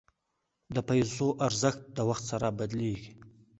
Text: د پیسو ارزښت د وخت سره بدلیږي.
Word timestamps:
د 0.73 0.77
پیسو 0.89 1.27
ارزښت 1.47 1.81
د 1.97 1.97
وخت 2.09 2.23
سره 2.31 2.47
بدلیږي. 2.57 3.11